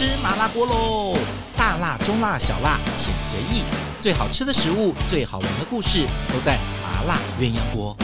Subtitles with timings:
[0.00, 1.14] 吃麻辣锅喽！
[1.58, 3.64] 大辣、中辣、小辣，请随意。
[4.00, 7.94] 最好吃的食物，最好玩的故事，都在麻辣鸳鸯锅。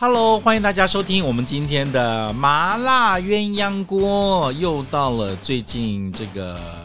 [0.00, 4.52] Hello，欢迎大家收听我们今天的麻辣鸳鸯锅。
[4.54, 6.81] 又到了最近这个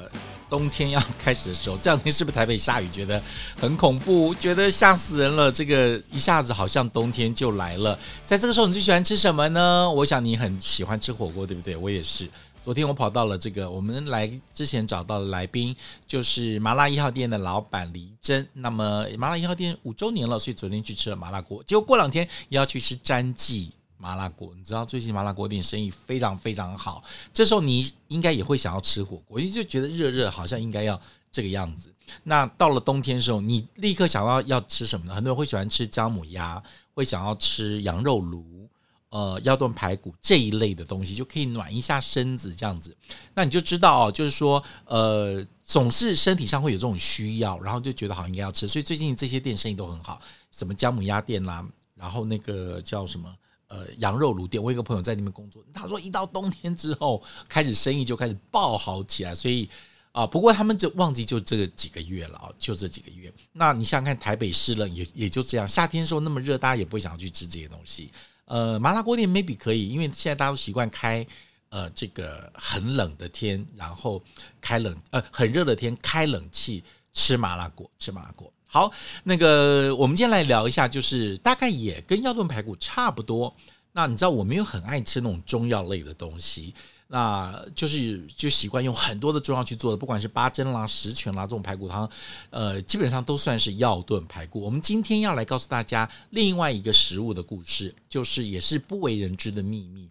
[0.50, 2.88] 冬天要开始的时候，这两天是不是台北下雨？
[2.90, 3.22] 觉得
[3.60, 5.52] 很恐怖，觉得吓死人了。
[5.52, 7.98] 这个一下子好像冬天就来了。
[8.26, 9.92] 在这个时候，你最喜欢吃什么呢？
[9.92, 11.76] 我想你很喜欢吃火锅，对不对？
[11.76, 12.30] 我也是。
[12.64, 15.74] 昨天我跑到了这个，我们来之前找到的来宾
[16.06, 18.46] 就是麻辣一号店的老板黎真。
[18.52, 21.64] 那么麻辣一号店五周年了，所以昨天去吃了麻辣锅。
[21.64, 24.54] 结果过两天也要去吃詹记麻辣锅。
[24.56, 31.00] 你知道最近麻辣锅店生意非常非常好，这时候你应该也会想要吃火锅，因为就觉得热热好像应该要
[31.32, 31.94] 这个样子。
[32.24, 35.16] 那到了冬天的时候，你立刻想到要吃什么呢？
[35.16, 36.62] 很多人会喜欢吃姜母鸭，
[36.94, 38.68] 会想要吃羊肉炉。
[39.10, 42.96] 呃，腰炖排骨这一类的东西就可以暖一下身子，这样子，
[43.34, 50.20] 那你就知道哦，就是说，呃，总是身体上会有这种需要，然后就觉得好像应该要吃，所以最近这些店生意都很好，
[50.52, 53.34] 什么姜母鸭店啦，然后那个叫什么，
[53.68, 59.70] 呃，羊肉炉店，我有个朋友在那边工作，他说一到冬天之后，开始生意就开始爆好起来，所以
[60.14, 68.12] 啊、不过他们就旺季就这几个月了啊，就这几个月，那你想想看，台北市了也也就这样，夏天时候那么热，大家也不会想去吃这些东西。
[68.46, 71.24] 呃，麻辣锅店 maybe 可以，因为现在大家都习惯开，
[71.70, 74.20] 呃，这个很冷的天，然后
[74.60, 78.52] 开冷，呃，很热的天开冷气吃麻辣锅，吃麻辣锅。
[78.68, 78.92] 好，
[79.24, 83.54] 那个我们今天来聊一下，就是大概也跟药炖排骨差不多。
[83.94, 86.74] 那你知道我没有很爱吃那种中药类的东西。
[87.10, 92.08] 那就是就习惯用很多的中药去做的，不管是八珍啦、十全啦这种排骨汤，
[92.50, 94.62] 呃，基本上都算是药炖排骨。
[94.62, 100.10] 我们今天要来告诉大家另外一个食物的故事，就是也是不为人知的秘密。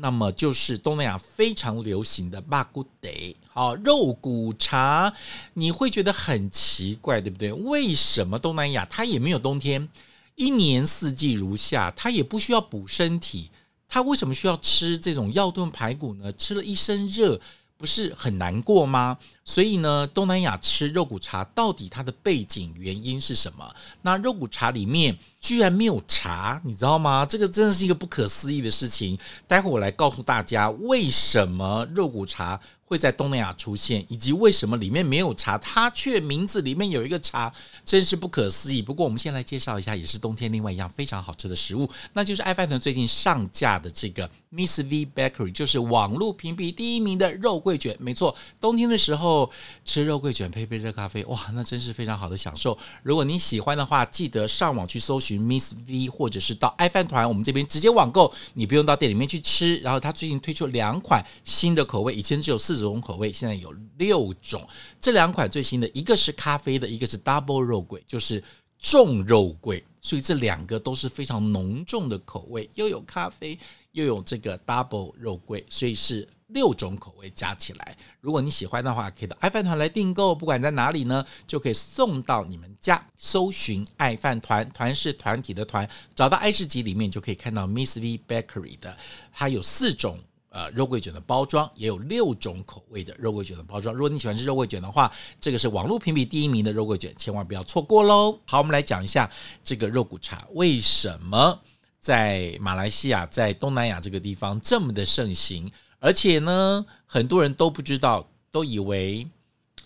[0.00, 3.10] 那么就是东南亚非常流行的巴骨茶，
[3.52, 5.12] 好，肉骨茶，
[5.54, 7.52] 你会觉得很奇怪，对不对？
[7.52, 9.88] 为什么东南亚它也没有冬天，
[10.36, 13.50] 一年四季如夏，它也不需要补身体？
[13.88, 16.30] 它为什么需要吃这种药炖排骨呢？
[16.32, 17.40] 吃了一身热，
[17.80, 19.16] 不是很难过吗？
[19.42, 23.74] 所以呢，东南亚吃肉骨茶到底它的背景原因是什么？
[24.02, 27.24] 那肉骨茶里面居然没有茶，你知道吗？
[27.24, 29.18] 这个真的是一个不可思议的事情。
[29.48, 37.52] 待会我来告诉大家，为什么肉骨茶会在东南亚出现，以及为什么里面没有茶，它却名字里面有一个茶，
[37.84, 38.82] 真是不可思议。
[38.82, 47.96] 不过我们先来介绍一下，也是冬天另外一样非常好吃的食物，那就是爱饭团最近上架的这个 Miss V Bakery，就是网络评比第一名的肉桂卷。
[48.00, 49.48] 没错，冬天的时候
[49.84, 52.76] 吃肉桂卷配杯热咖啡，哇，那真是非常好的享受。
[53.04, 59.76] 如果你喜欢的话，记得上网去搜寻 Miss V，或者是到爱饭团我们这边直接网购，你不用到店里面去吃。
[59.76, 62.79] 然后它最近推出两款新的口味，以前只有四。
[62.80, 64.66] 这种口味现在有六种，
[65.00, 68.42] 这两款最新的一个是咖啡的，一个是 double 肉桂，就是
[68.78, 73.58] 重肉桂，所以这两个都是非常浓重的口味，又有咖啡，
[73.92, 77.96] 又有这个 double 肉桂，所以是六种口味加起来。
[78.20, 83.06] 如果你喜欢的话，可以到爱饭团来订购，不管在哪里呢，就可以送到你们家。
[83.16, 88.96] 搜寻爱饭团，团是团体的团，找到爱市集里面就可以看到 Miss V Bakery 的，
[89.32, 90.18] 它有四种。
[90.50, 93.94] 呃，肉桂卷的包装也有六种口味的肉桂卷的包装。
[93.94, 98.36] 如果你喜欢吃肉桂卷的话，这个是网络评比第一名的肉桂卷，千万不要错过喽。
[98.46, 99.30] 好，我们来讲一下
[99.62, 101.60] 这个肉骨茶为什么
[102.00, 109.24] 在马来西亚、在东南亚这个地方这么的盛行，而且呢，很多人都不知道，都以为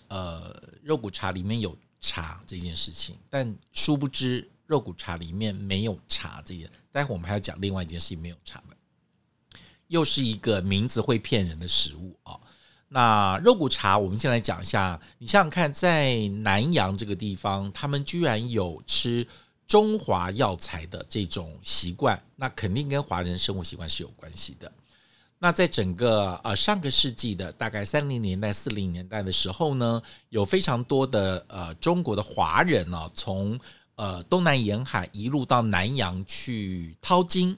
[0.07, 0.51] 呃
[0.81, 6.67] 肉骨茶里面有茶这件事情，但殊不知肉骨茶里面没有茶这件。
[6.91, 8.74] 待会我们还要讲另外一件事情，没有茶的。
[9.87, 12.39] 又是一个名字会骗人的食物啊！
[12.87, 14.99] 那肉骨茶，我们先来讲一下。
[15.17, 19.27] 你想想看，在南洋这个地方，他们居然有吃
[19.67, 24.71] 中华药材的这种习惯，那肯定跟华人生活习惯是有关系的。
[25.39, 33.59] 那在整个呃上个世纪的大概三零年代、四零年代的时候呢，有非常多的呃中国的华人呢，从
[33.95, 37.57] 呃东南沿海一路到南洋去淘金。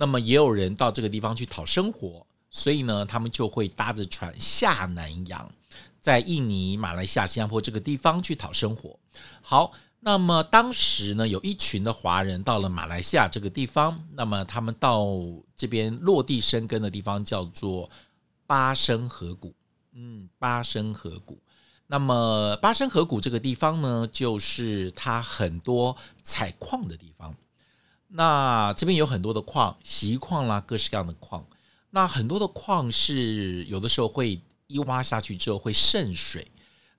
[0.00, 5.50] 那么也有人到这个地方去讨生活，所以呢，他们就会搭着船下南洋，
[6.00, 8.96] 在印尼、马来西亚、新加坡这个地方去讨生活。
[9.42, 15.08] 好，那么当时呢，有一群的华人到了马来西亚这个地方，那么他们到
[15.56, 17.90] 这边落地生根的地方叫做
[18.46, 19.52] 巴生河谷，
[19.94, 21.42] 嗯，巴生河谷。
[21.88, 27.34] 那么巴生河谷这个地方呢，就是它很多采矿的地方。
[28.08, 31.46] 那这边有很多的矿，锡矿啦，各式各样的矿。
[31.90, 36.46] 那很多的矿是有的时候会一挖下去之后会渗水，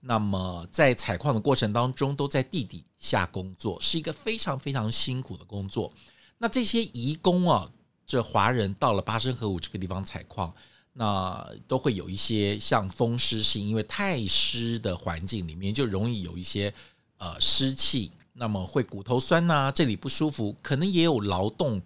[0.02, 5.92] 那么在采矿的过程当中都在地底下工作，是一个非常非常辛苦的工作。
[6.38, 7.70] 那这些移工啊，
[8.06, 10.54] 这华人到了巴生河谷这个地方采矿。
[10.92, 16.74] 那都会有一些像风湿性，因为太湿的环境里面就容易有一些
[17.20, 21.82] 呃湿气，那么会骨头酸呐、这里不舒服，可能也有劳动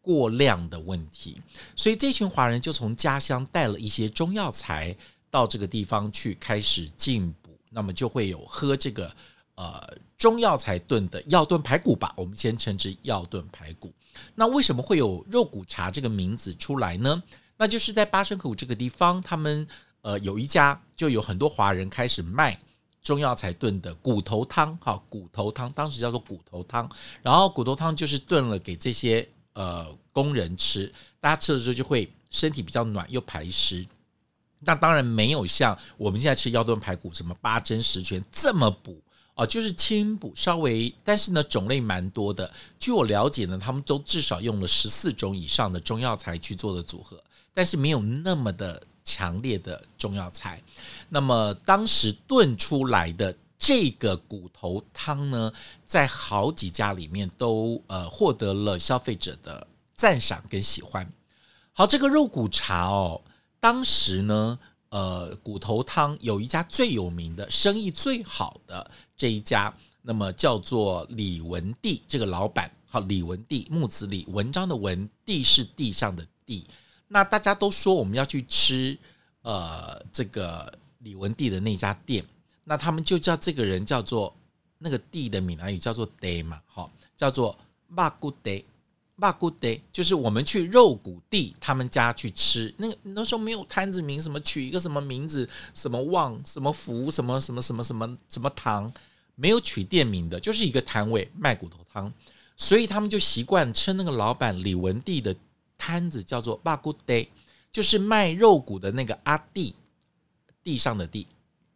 [0.00, 1.38] 过量的问题，
[1.76, 4.96] 所以这群华人就从家乡带了一些中药材
[5.30, 9.14] 到这个地方去开始进补，那么就会有喝这个
[9.56, 13.92] 呃中药材炖的药炖排骨吧，我们先称之药炖排骨。
[14.34, 17.22] 那为什么会有肉骨茶这个名字出来呢？
[17.58, 19.68] 那就是在巴生口这个地方，他们
[20.00, 22.58] 呃有一家就有很多华人开始卖
[23.02, 26.88] 中药材炖的骨头汤，哈，骨头汤当时叫做骨头汤，
[27.22, 33.86] 然后骨头汤就是炖了给这些呃工人吃，大家吃了之后就会身体比较暖又排湿。
[34.60, 39.02] 那当然没有像我们现在吃药炖排骨什么八珍十全这么补
[39.34, 42.52] 哦，就是轻补稍微，但是呢种类蛮多的。
[42.78, 47.18] 据我了解呢，他们都至少用了十四种以上的中药材去做的组合。
[47.52, 50.62] 但是没有那么的强烈的中药材，
[51.08, 55.52] 那么当时炖出来的这个骨头汤呢，
[55.84, 61.10] 在好几家里面都呃获得了消费者的赞赏跟喜欢。
[61.72, 63.20] 好，这个肉骨茶哦，
[63.58, 64.58] 当时呢，
[64.90, 72.70] 呃，骨头汤有一家最有名的、生意最好的这一家，那么叫做李文帝这个老板。
[72.88, 76.66] 好，李文帝，木子李，文章的文，第是地上的地。
[77.12, 78.96] 那大家都说我们要去吃，
[79.42, 82.24] 呃，这个李文帝的那家店，
[82.62, 84.32] 那他们就叫这个人叫做
[84.78, 87.58] 那个地的闽南语叫做 “day” 嘛，好，叫做
[87.88, 88.64] 肉骨爹，
[89.16, 98.92] 肉骨爹，就是我们去肉骨地他们家去吃，那个那时候没有摊子名，什么取一个什么名字，什么旺，什么福，什么什么什么什么什么堂，
[99.34, 102.12] 没有取店名的，就是一个摊位卖骨头汤，
[102.56, 105.34] 所以他们就习惯称那个老板李文帝的。
[105.80, 107.30] 摊子叫做肉骨地，
[107.72, 109.74] 就是卖肉骨的那个阿弟，
[110.62, 111.26] 地上的地，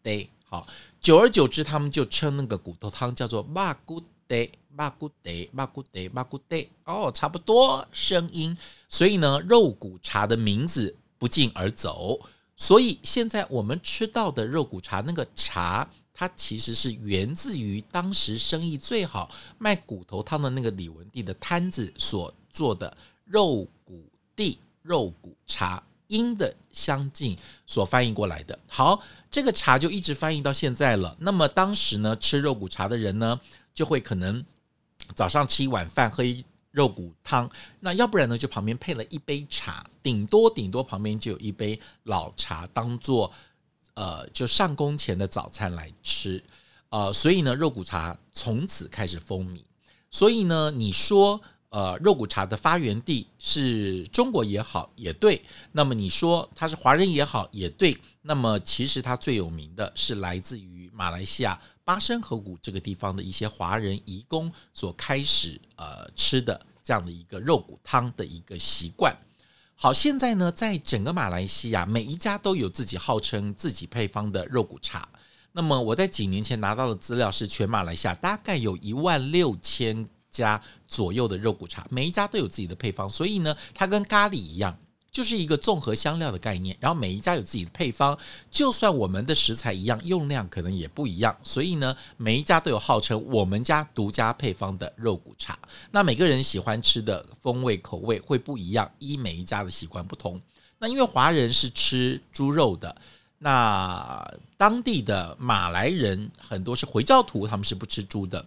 [0.02, 0.66] 地好。
[1.00, 6.68] 久而久之，他们就称那个骨头汤叫做肉骨地，肉骨地，肉骨地，肉骨地。
[6.84, 8.56] 哦，差不多声音。
[8.88, 12.20] 所以呢，肉骨茶的名字不胫而走。
[12.56, 22.96] 所以现在我们吃到的肉骨茶那个茶，它其实是源自于当时生意最好卖骨头汤的那个李文帝的摊子所做的。
[23.24, 24.04] 肉骨
[24.36, 27.36] 地肉骨茶，音的相近
[27.66, 28.58] 所翻译过来的。
[28.68, 31.16] 好，这个茶就一直翻译到现在了。
[31.18, 33.40] 那么当时呢，吃肉骨茶的人呢，
[33.72, 34.44] 就会可能
[35.14, 37.50] 早上吃一碗饭，喝一肉骨汤，
[37.80, 43.32] 那要不然呢，就旁边配了一杯茶，顶多顶多旁边就有一杯老茶，当做
[43.94, 46.44] 呃就上工前的早餐来吃。
[46.90, 49.62] 呃，所以呢，肉骨茶从此开始风靡。
[50.10, 51.40] 所以呢，你说。
[51.74, 55.42] 呃，肉骨茶的发源地是中国也好，也对。
[55.72, 57.98] 那么你说他是华人也好，也对。
[58.22, 69.12] 那么其实它最有名的是来自于马来西亚巴生河谷这个地方的一些华人移工所开始呃吃的这样的一个肉骨汤的一个习惯。
[69.74, 75.08] 好，现在呢，在整个马来西亚，每一家都有自己号称自己配方的肉骨茶。
[75.50, 80.08] 那么我在几年前拿到的资料是，全马来西亚大概有一万六千。
[80.34, 84.76] 家左右的肉骨茶，每一家都有自己的配方，所以呢，它跟咖喱一样，
[85.12, 86.76] 就是一个综合香料的概念。
[86.80, 88.18] 然后每一家有自己的配方，
[88.50, 91.34] 就算我们的食材一样，用量可能也不一样。
[91.44, 95.56] 所以呢，每一家都有号称我们家独家配方的肉骨茶。
[95.92, 100.40] 那每个人喜欢吃的风味口味会不一样，依每一家的习惯不同。
[100.80, 102.94] 那因为华人是吃猪肉的，
[103.38, 104.22] 那
[104.56, 108.44] 当地的马来人很多是回教徒，他们是不吃猪的。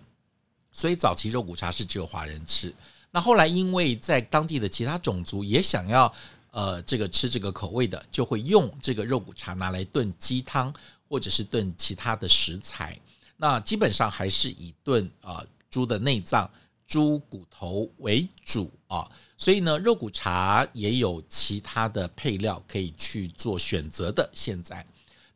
[0.77, 2.71] 所以早期肉骨茶是只有华人吃，
[3.09, 6.13] 那后来因为在当地的其他种族也想要
[6.51, 10.71] 呃这个吃这个口味的，就会用这个肉骨茶拿来炖鸡汤
[11.09, 12.95] 或者是炖其他的食材。
[13.37, 16.47] 那基本上还是以炖啊猪的内脏、
[16.85, 19.09] 猪骨头为主啊。
[19.35, 24.29] 所以呢，肉骨茶也有其他的配料可以去做选择的。
[24.31, 24.85] 现在。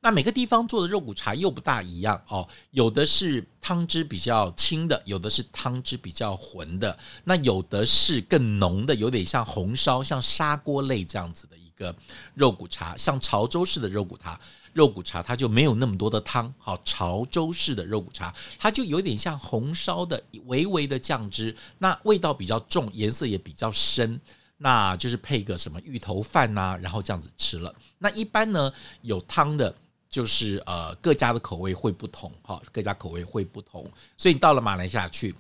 [0.01, 11.95] 那每个地方做的肉骨茶又不大一样哦，有的是汤汁比较清的，有的是汤汁比较浑的，那有的是更浓的，有点像红烧、像砂锅类这样子的一个
[12.33, 14.39] 肉骨茶，像潮州式的肉骨茶。
[14.73, 24.21] 肉骨茶它就没有那么多的汤，好，潮州式的肉骨茶，它就有点像红烧的微微的酱汁，那味道比较重，颜色也比较深，
[24.59, 27.75] 那就是配个什么芋头饭呐、然后这样子吃了。
[27.97, 29.75] 那一般呢有汤的，
[30.11, 35.33] 就是呃各家的口味会不同，哈，各家口味会不同，所以你到了马来西亚去。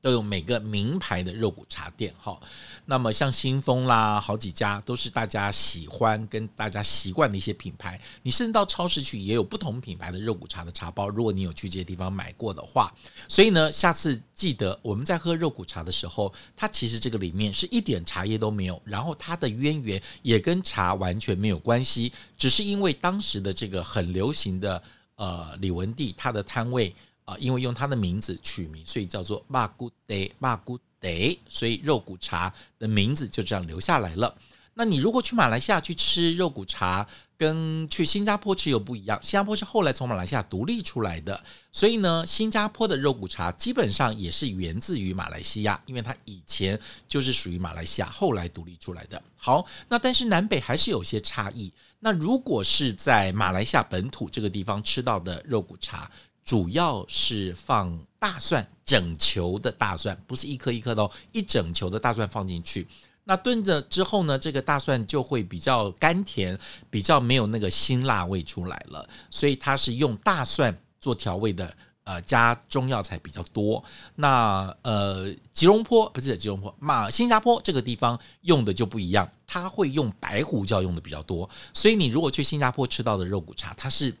[0.00, 2.40] 都有每个名牌的肉骨茶店，哈，
[2.86, 8.00] 那么像新丰啦，好几家都是大家喜欢跟大家习惯的一些品牌。
[8.22, 12.94] 你甚至到超市去也有不同品牌的肉骨茶的茶包，如果你有去这些地方买过的话，
[13.26, 24.80] 所以呢，下次记得我们在喝肉骨茶的时候，它其实这个里面是一点茶叶都没有，然后它的渊源也跟茶完全没有关系，只是因为当时的这个很流行的
[25.16, 26.94] 呃李文帝他的摊位。
[27.28, 31.08] 啊，因为用它的名字取名，所以叫做马古德马古德，
[31.46, 34.34] 所以肉骨茶的名字就这样留下来了。
[34.72, 37.06] 那你如果去马来西亚去吃肉骨茶，
[37.36, 39.18] 跟去新加坡吃又不一样。
[39.20, 49.22] 新加坡是后来从马来西亚独立出来的，所以呢，新加坡的肉骨茶基本上也是源自于马来西亚，因为它以前就是属于马来西亚，后来独立出来的。
[49.36, 51.70] 好，那但是南北还是有些差异。
[52.00, 56.08] 那如果是在马来西亚本土这个地方吃到的肉骨茶，
[56.48, 62.88] 主要是放大蒜，整球的大蒜，不是一颗一颗的哦，一整球的大蒜放进去。
[63.24, 69.06] 那炖着之后呢，这个大蒜就会比较甘甜，比较没有那个辛辣味出来了。
[69.28, 73.84] 所以它是用大蒜做调味的，呃，加中药材比较多。
[74.14, 81.50] 那呃，吉隆坡不是吉隆坡，马新加坡这个地方用的就不一样，它会用白胡椒用的比较多。
[81.74, 84.16] 所以你如果去新加坡吃到的肉骨茶，它是。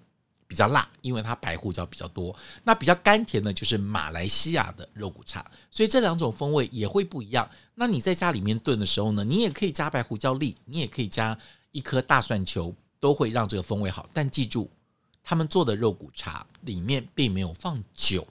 [0.48, 2.34] 比较辣，因为它白胡椒比较多。
[2.64, 5.44] 那比较甘甜呢，就是马来西亚的肉骨茶。
[5.70, 7.48] 所以这两种风味也会不一样。
[7.74, 11.38] 那你在家里面炖的时候呢，你也可以加白胡椒粒，你也可以加
[11.70, 14.08] 一颗大蒜球，都会让这个风味好。
[14.14, 14.70] 但记住，
[15.22, 18.26] 他们做的肉骨茶里面并没有放酒。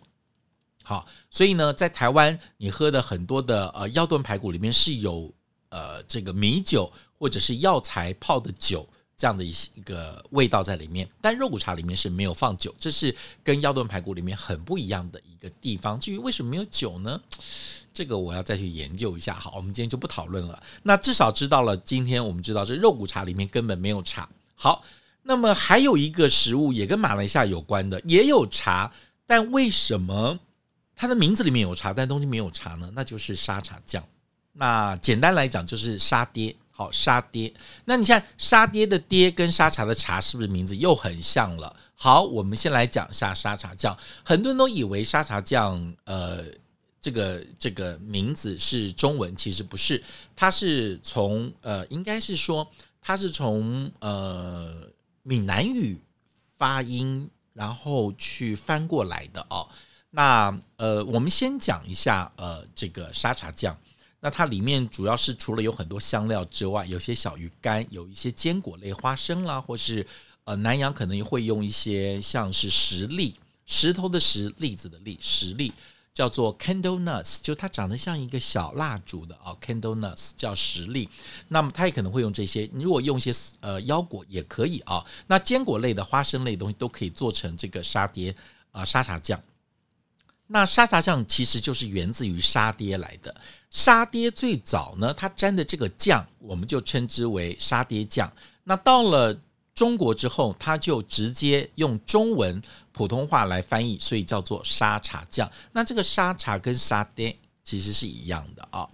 [0.84, 5.32] 好，所以呢，在台湾你喝的很多的呃药炖排骨里面是有
[5.70, 8.90] 呃这个米酒或者是药材泡的酒。
[9.18, 16.00] 这样的一一个味道在里面，但肉骨茶里面是没有放酒，这是跟药炖排骨里面很不一样的一个地方。
[16.00, 17.20] 至于为什么没有酒呢？
[17.92, 19.34] 这个我要再去研究一下。
[19.34, 20.62] 好，我们今天就不讨论了。
[20.84, 24.30] 那至少知道了，今天我们知道这肉骨茶里面根本没有茶。
[24.54, 24.84] 好，
[25.24, 28.94] 那么还有一个食物也跟马来西亚有关的，也有茶，
[29.26, 30.38] 但为什么
[30.96, 32.92] 它的名字里面有茶，但东西没有茶呢？
[32.94, 34.08] 那就是沙茶酱。
[34.54, 36.56] 那简单来讲，就是沙爹。
[36.78, 37.52] 好，沙爹。
[37.86, 41.76] 那你看沙爹的爹跟沙茶的茶是不是名字又很像了？
[41.96, 43.98] 好，我们先来讲一下沙茶酱。
[44.24, 46.46] 很多人都以为沙茶酱，呃，
[47.02, 50.04] 这个这个名字是中文，其实不是，
[50.36, 52.70] 它是从呃，应该是说
[53.02, 54.72] 它是从呃
[55.24, 56.00] 闽南语
[56.60, 59.68] 发音，然后去翻过来的哦。
[60.12, 63.76] 那呃，我们先讲一下呃，这个沙茶酱。
[64.28, 70.06] 那它里面主要是除了有很多香料之外，有些小鱼干，有一些坚果类，花生啦，或是
[70.44, 73.34] 呃南洋可能会用一些像是石栗，
[73.66, 75.72] 石头的石，栗子的栗，石栗
[76.14, 81.08] 叫做 candle nuts，就它长得像一个小蜡烛的啊，candle nuts 叫石栗。
[81.48, 83.32] 那么它也可能会用这些，如果用一些
[83.62, 85.02] 呃腰果也可以啊。
[85.28, 88.36] 那坚果类的花生类的东西都可以做成这个沙爹
[88.74, 89.42] 啊、沙茶酱。
[90.48, 93.36] 那沙茶酱其实就是源自于沙爹来的。
[93.70, 98.32] 沙爹最早呢，它沾的这个酱，我们就称之为沙爹酱。
[98.64, 99.38] 那到了
[99.76, 102.62] 中国之后，它就直接用中文
[102.92, 105.52] 普通话来翻译，所以叫做沙茶酱。
[105.74, 108.88] 那这个沙茶跟沙爹其实是一样的啊。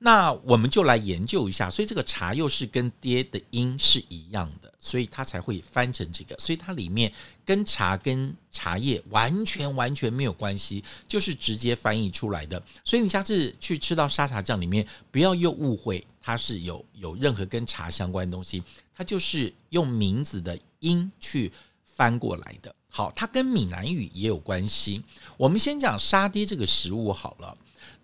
[0.00, 6.36] 那我们就来研究一下，所以这个茶又是跟爹的音是一样的，所以它才会翻成这个。
[6.38, 7.12] 所以它里面
[7.44, 12.62] 跟茶跟茶叶完全完全没有关系，就是直接翻译出来的。
[12.84, 18.62] 所以你下次去吃到沙茶酱里面，不要又误会它是有有任何跟茶相关的东西，
[18.94, 21.52] 它就是用名字的音去
[21.84, 22.72] 翻过来的。
[22.88, 25.02] 好，它跟闽南语也有关系。
[25.36, 27.58] 我们先讲沙爹这个食物好了。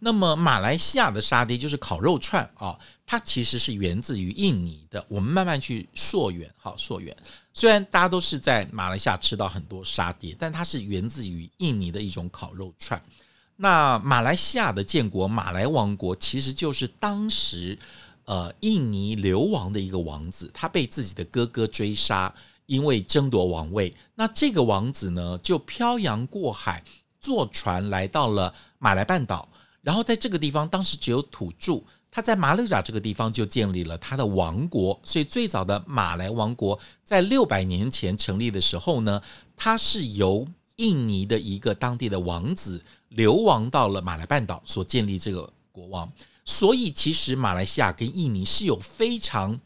[0.05, 5.03] 那么马来西亚的沙爹就是烤肉串啊，它其实是源自于印尼的。
[5.09, 7.17] 我们慢慢去溯源，好溯源。
[7.55, 13.03] 虽然大家都是在马来西亚吃到很多沙爹，但它是源自于印尼的一种烤肉串。
[13.57, 17.79] 那马来西亚的建国马来王国，其实就是当时
[18.27, 22.35] 呃印尼流亡的一个王子，他被自己的哥哥追杀，
[22.67, 23.97] 因为争夺王位。
[24.15, 26.85] 那这个王子呢，就漂洋过海，
[27.23, 29.49] 坐船来到了马来半岛。
[29.85, 39.21] 然后在这个地方，当时只有土著，他在马六甲这个地方就建立了他的王国，所以最早的马来王国在六百年前成立的时候呢，
[39.55, 46.11] 它是由印尼的一个当地的王子流亡到了马来半岛所建立这个国王，
[46.45, 49.61] 所以其实马来西亚跟印尼是有非常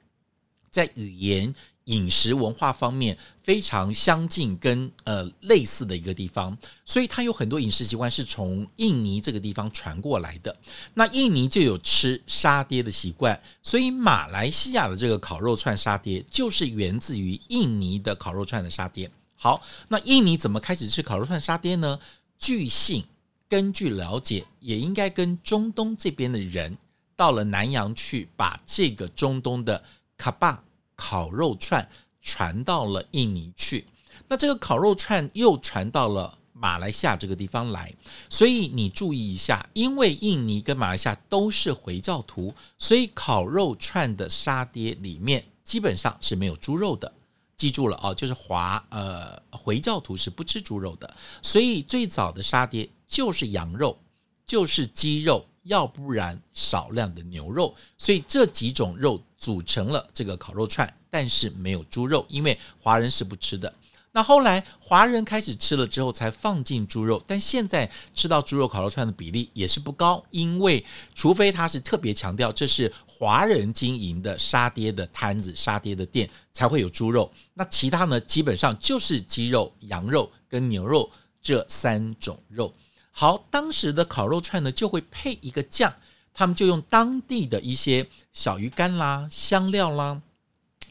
[0.68, 1.54] 在语言。
[1.88, 10.54] 饮食文化方面非常相近跟呃类似的一个地方，所以它有很多饮食习惯是从印尼这个地方传过来的。
[10.94, 19.10] 那印尼就有吃沙爹的习惯，所以马来西亚的这个烤肉串沙爹就是源自于印尼的烤肉串的沙爹。
[19.36, 21.98] 好，那印尼怎么开始吃烤肉串沙爹呢？
[22.38, 23.04] 据信，
[23.48, 26.76] 根据了解，也应该跟中东这边的人
[27.16, 29.82] 到了南洋去，把这个中东的
[30.18, 30.62] 卡巴。
[30.98, 31.88] 烤肉串
[32.20, 33.86] 传到了印尼去，
[34.26, 37.94] 那这个烤肉串又传到了马来西亚这个地方来，
[38.28, 47.10] 所以你注意一下，因为印尼跟马来西亚都是回教徒，所以烤肉串的沙爹里面基本上是没有猪肉的。
[47.56, 53.96] 记住了哦，就是华呃回教徒是不吃猪肉的，所以最早的沙爹就是羊肉，
[54.44, 55.46] 就是鸡肉。
[55.64, 63.72] 要不然少量的牛肉，所以这几种肉组成了这个烤肉串，但是没有猪肉，因为华人是不吃的。
[64.12, 77.30] 那后来华人开始吃了之后，才放进猪肉，但现在吃到猪肉烤肉串的比例也是不高，因为除非他是特别强调这是华人经营的沙爹的摊子、沙爹的店，才会有猪肉。
[77.54, 81.08] 那其他呢，基本上就是鸡肉、羊肉跟牛肉
[81.40, 82.74] 这三种肉。
[83.12, 85.92] 好，当时的烤肉串呢，就会配一个酱，
[86.38, 90.22] 他们就用当地的一些小鱼干啦、香料啦，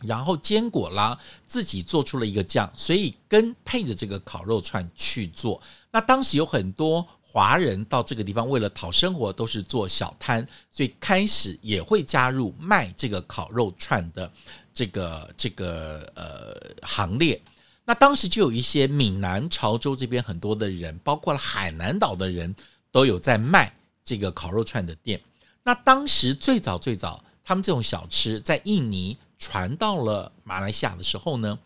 [0.01, 5.61] 然后坚果啦，自己做出了一个酱，所以跟配着这个烤肉串去做。
[5.89, 14.29] 那当时有很多华人到这个地方，为了讨生活，都是做小摊，所以开始也会加入卖这个烤肉串的
[14.73, 16.53] 这个这个呃
[16.85, 17.41] 行列。
[17.85, 22.53] 那当时就有一些闽南潮州这边很多的人，包括了海南岛的人
[22.91, 23.73] 都有在卖
[24.03, 25.21] 这个烤肉串的店。
[25.67, 31.59] 那当时最早最早，他们这种小吃在印尼传到了马来西亚的时候呢，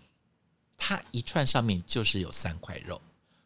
[0.76, 3.00] 它一串上面就是有三块肉，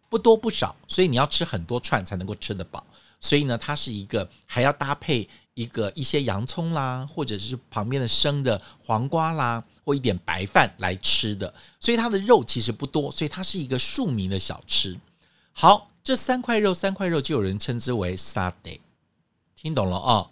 [0.08, 2.82] 不多不少，所以你要吃很多串才能够吃得饱。
[3.20, 9.62] 所以呢，它是一个还要搭配一个一些洋葱啦，或者是旁边的生的黄瓜啦。
[9.84, 14.98] 或一点白饭来吃的，所以它的肉其实不多，所以它是一个庶民的小吃。
[15.52, 18.80] 好，这三块肉，三块肉就有人称之为沙爹，
[19.56, 20.32] 听懂了哦？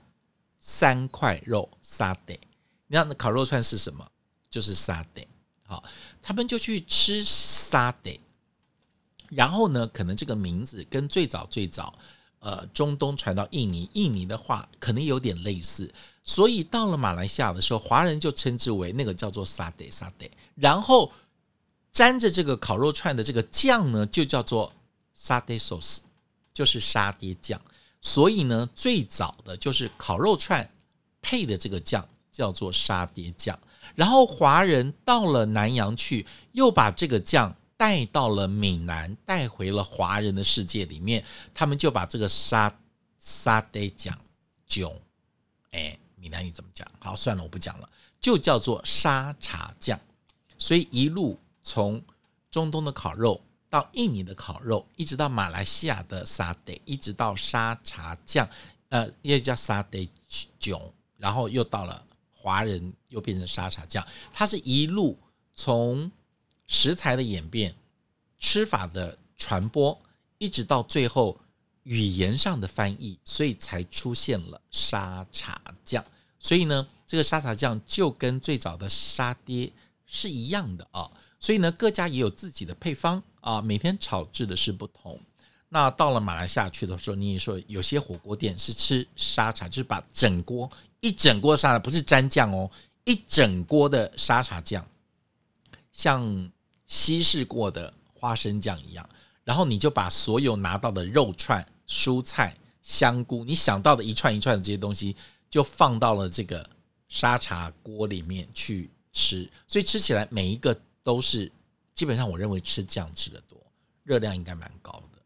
[0.65, 2.39] 三块肉沙爹，
[2.87, 4.09] 你看那烤肉串是什么？
[4.49, 5.27] 就是沙爹。
[5.65, 5.83] 好，
[6.21, 8.17] 他们就去吃沙爹，
[9.27, 11.93] 然后呢，可能这个名字跟最早最早。
[12.39, 21.11] 呃，中东传到印尼，印尼的话可能有点类似，所以到了马来西亚的时候，华人就称之为那个叫做沙爹沙爹，然后
[21.91, 24.73] 沾着这个烤肉串的这个酱呢，就叫做
[25.13, 25.99] 沙爹 sauce，
[26.53, 27.61] 就是沙爹酱。
[28.03, 30.69] 所以呢，最早的就是烤肉串
[31.23, 33.57] 配的这个酱叫做沙爹酱，
[33.95, 37.55] 然后华人到了南洋去，又把这个酱。
[37.75, 41.21] 带到了闽南，带回了华人的世界里面，
[41.53, 42.73] 他们就把这个沙
[43.19, 44.17] 沙爹酱
[44.67, 44.89] 囧，
[45.71, 46.87] 哎，闽南语怎么讲？
[46.99, 47.89] 好，算了，我不讲了，
[48.21, 49.99] 就叫做沙茶酱。
[50.57, 52.01] 所以一路从
[52.49, 53.41] 中东的烤肉
[53.73, 58.47] 到印尼的烤肉，一直到马来西亚的沙爹，一直到沙茶酱，
[58.89, 60.07] 呃，也叫沙爹
[60.59, 60.79] 囧，
[61.17, 64.05] 然后又到了华人，又变成沙茶酱。
[64.31, 65.17] 它是一路
[65.55, 66.11] 从。
[66.65, 67.75] 食材的演变，
[68.39, 70.01] 吃法的传播，
[70.37, 71.37] 一直到最后
[71.83, 76.03] 语言上的翻译，所以才出现了沙茶酱。
[76.39, 79.71] 所以呢，这个沙茶酱就跟最早的沙爹
[80.07, 81.11] 是一样的啊。
[81.37, 85.19] 所以呢，各家也有自己的配方啊，每天炒制的是不同。
[85.67, 90.69] 那到了马来西亚去的时候，你也说有些火锅店是吃沙茶，就是把整锅
[91.01, 92.69] 一整锅沙茶，不是沾酱哦，
[93.03, 94.85] 一整锅的沙茶酱。
[95.91, 96.51] 像
[96.87, 99.07] 稀释过的花生酱一样，
[99.43, 105.15] 然后你就把所有拿到的肉串、蔬菜、香菇，你想到的一串一串的这些东西，
[105.49, 106.67] 就放到了这个
[107.09, 111.51] 沙茶锅里面去吃，所以吃起来每一个都是
[111.95, 113.57] 基本上我认为吃酱吃的多，
[114.03, 115.19] 热量应该蛮高的，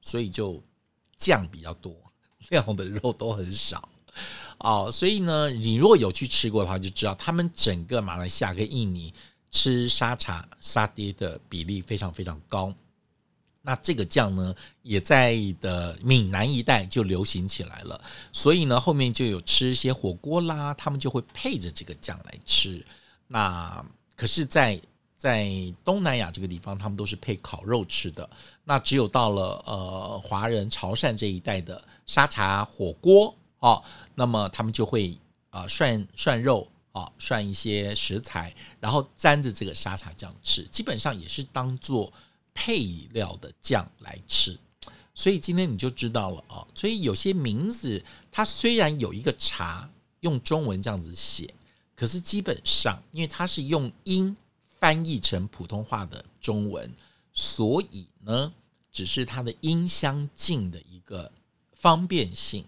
[0.00, 0.62] 所以就
[1.16, 1.94] 酱比较多，
[2.50, 3.88] 料的肉都很少
[4.58, 4.90] 哦。
[4.92, 9.12] 所以呢，你如果有去吃过的话，就知道他们整个马来西亚跟印尼。
[9.52, 12.74] 吃沙茶沙爹的比例非常非常高。
[13.62, 17.98] 那这个酱呢，也在的闽南一带就流行起来了。
[18.32, 22.84] 所以呢，后面就有吃一些火锅啦，他们就会配着这个酱来吃。
[23.28, 23.82] 那
[24.14, 24.78] 可是在，
[25.16, 25.50] 在
[25.84, 28.28] 东南亚这个地方，他们都是配烤肉吃的。
[28.64, 33.82] 那只有到了呃华人潮汕这一带的沙茶火锅哦，
[34.14, 35.18] 那么他们就会
[35.50, 42.12] 啊、呃、涮涮肉啊、涮一些食材，然后沾着这个沙茶酱吃，基本上也是当做。
[42.58, 44.58] 配料的酱来吃，
[45.14, 46.66] 所以今天你就知道了啊。
[46.74, 48.02] 所以有些名字
[48.32, 49.86] 它虽然有一个茶
[50.20, 51.52] 用中文这样子写，
[51.94, 54.34] 可是基本上因为它是用音
[54.78, 56.92] 翻译成普通话的中文，
[57.32, 58.52] 所以呢，
[58.92, 61.30] 只是它的音相近的一个
[61.72, 62.64] 方便性，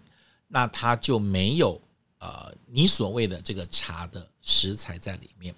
[0.47, 1.79] 那它就没有
[2.19, 5.53] 呃你所谓的这个茶的食材在里面，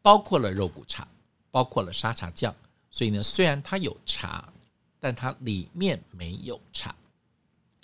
[0.00, 1.06] 包括了肉骨茶，
[1.50, 2.54] 包括了沙茶酱。
[2.90, 4.52] 所以呢，虽然它有茶，
[5.00, 6.94] 但它里面没有茶，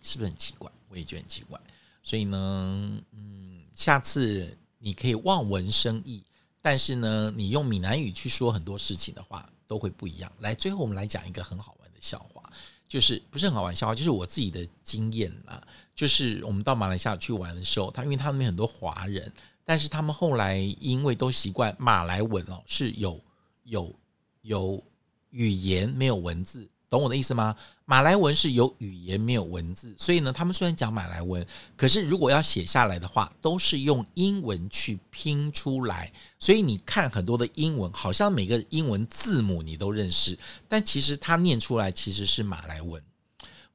[0.03, 0.71] 是不是很奇怪？
[0.89, 1.59] 我也觉得很奇怪。
[2.03, 6.23] 所以呢，嗯，下次你可以望文生义，
[6.61, 10.33] 但是呢，你用闽南语去说很多事情的话，都会不一样。
[10.41, 12.43] 来，最后我们来讲一个很好玩的笑话，
[12.89, 15.63] 就是不是很好玩笑话，就是我自己的经验啦。
[15.95, 19.33] 就是我们到马来西亚去玩的时候，他因为他们很多华人，
[19.65, 23.21] 但是他们后来因为都习惯马来文哦，是有
[23.65, 23.95] 有
[24.43, 24.83] 有。
[25.31, 27.55] 语言没有文字，懂我的意思吗？
[27.91, 36.13] 马来文是有语言没有文字，所以呢，他们虽然讲马来文，可是如果要写下来的话，都是用英文去拼出来。
[36.39, 43.03] 所以你看很多的英文，好像每个英文字母你都认识，但其实它念出来其实是马来文，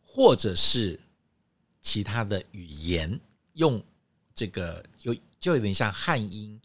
[0.06, 0.99] 或者是
[1.82, 3.19] 其他的语言，
[3.54, 3.84] 用
[4.36, 6.62] 这个有就有点像汉音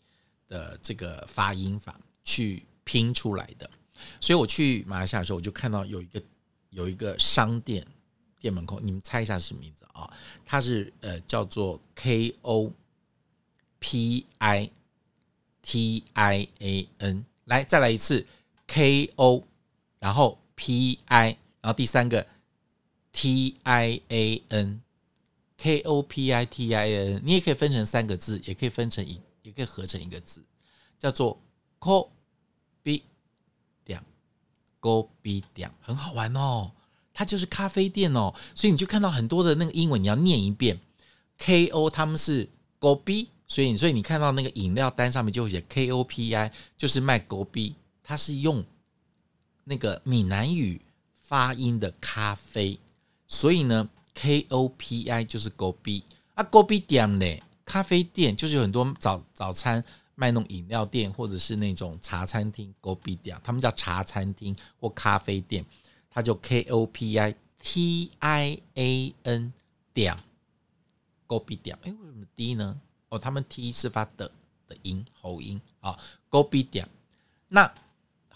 [0.49, 3.71] 的这个发音法去拼出来的。
[4.21, 6.23] 所以我去马来西亚的时候，我就看到有一个
[6.71, 7.87] 有一个商店
[8.41, 10.13] 店门口，你们猜一下是什么名字啊？
[10.45, 12.73] 它是呃叫做 K O
[13.79, 14.71] P I
[15.63, 18.27] T I A N，来再来一次
[18.67, 19.45] K O，
[19.99, 22.27] 然后 P I，然后第三个
[23.13, 30.43] T I A N，K O P I T I A N，你也可以分成三个字，也可以分成一，也可以合成一个字，
[30.99, 31.41] 叫做
[31.79, 32.09] Ko。
[34.81, 35.71] Go B 点。
[35.81, 36.73] 很好玩哦，
[37.13, 40.81] 它就是咖啡店哦，所以你就看到很多的那个英文，你要念一遍。
[41.39, 48.65] K O 他们是 Go B，所以所以你看到那个饮料单上面就会写 K O P I，就是卖 Go B，它是用
[49.65, 50.81] 那个闽南语
[51.21, 52.79] 发音的咖啡，
[53.27, 56.03] 所以呢 K O P I 就是 Go B
[56.35, 59.85] 啊，高 B 点嘞，咖啡店就是有很多早早餐。
[60.21, 65.65] 卖弄饮料店或者是那种茶餐厅 g o b i 店，他们叫茶餐厅或咖啡店，
[66.11, 69.53] 它就 K O P I T I A N
[69.95, 70.17] 店
[71.29, 71.79] g o b i 店。
[71.85, 72.81] 哎，为什么 D 呢？
[73.11, 74.29] 哦，他们 T 是发的
[74.67, 75.93] 的音喉音啊
[76.29, 76.89] g o b i 店。
[77.47, 77.73] 那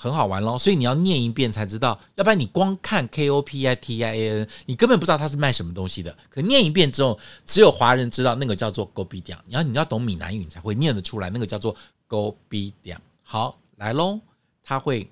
[0.03, 6.19] 很好玩咯，所以你要念一遍才知道，要不然你光看 K O P I T I A N，你根本不知道它是卖什么东西的。
[6.29, 9.38] 可念一遍之后，只有华人知道那个叫做 Go B 点。
[9.47, 11.77] 你要你要懂闽南语，你才会念得出来，那个叫做
[12.09, 13.01] Go B 点。
[13.23, 14.19] 好，来喽，
[14.65, 15.09] 他会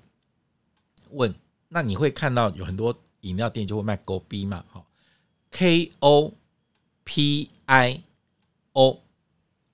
[1.11, 1.33] 问，
[1.69, 4.65] 那你会看到有很多饮料店就会卖 Go B 嘛？
[4.69, 4.85] 好
[5.51, 6.33] ，K O
[7.05, 8.01] P I
[8.73, 8.99] O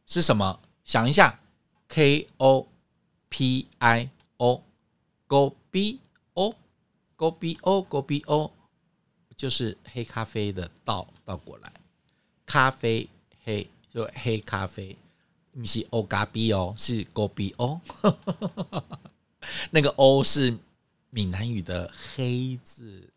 [0.05, 0.59] 是什么？
[0.83, 1.39] 想一下
[1.87, 2.67] ，K O
[3.29, 4.61] P I O。
[5.27, 5.99] Go B
[6.35, 6.55] O,
[7.17, 8.49] Go B O, Go B O，
[9.35, 11.71] 就是黑咖啡的倒倒过来，
[12.45, 13.09] 咖啡
[13.43, 14.95] 黑就黑咖啡，
[15.51, 17.81] 不是 O 咖 B 哦，是 Go B O，
[19.71, 20.57] 那个 O 是
[21.09, 23.09] 闽南语的黑字，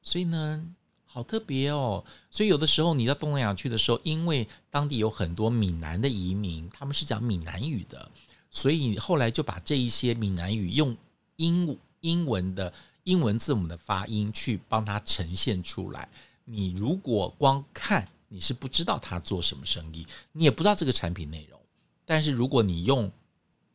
[0.00, 0.66] 所以呢，
[1.04, 2.02] 好特别哦。
[2.30, 8.10] 所以有的时候你到东南亚去的时候，因为当地有很多闽南的移民，他们是讲闽南语的，
[8.50, 10.96] 所以后来就把这一些闽南语用。
[11.36, 12.72] 英英文的
[13.04, 16.08] 英文字母的发音去帮它呈现出来。
[16.44, 21.58] 你如果光看，你是不知道他做什么生意，你也不知道这个产品内容。
[22.04, 23.10] 但是如果你用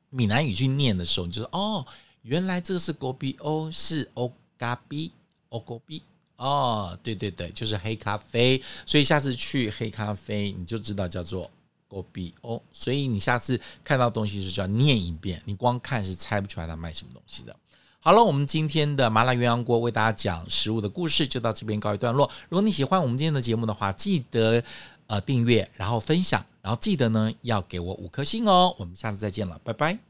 [0.09, 1.85] 闽南语去念的时候，你就说哦，
[2.21, 5.09] 原来这个是 Kopi O，是 O 咖啡
[5.49, 6.01] ，O Kopi
[6.35, 8.61] 哦，对对对，就是黑咖啡。
[8.85, 11.49] 所以下次去黑咖啡，你就知道叫做
[11.89, 12.61] Kopi O。
[12.71, 17.55] 所以你下次看到东西是就要念一遍，你光看是猜不出来他卖什么东西的。
[18.01, 22.29] 好了，我们今天的麻辣鸳鸯锅为大家讲食物的故事就到这边告一段落。
[22.47, 24.63] 如果你喜欢我们今天的节目的话，记得
[25.07, 28.73] 呃订阅，然后分享，然后记得呢要给我五颗星哦。
[28.79, 30.08] 我们下次再见了，拜拜。